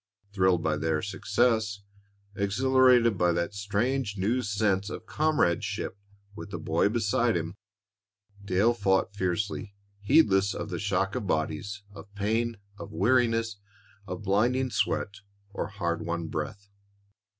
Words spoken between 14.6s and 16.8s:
sweat, or hard won breath.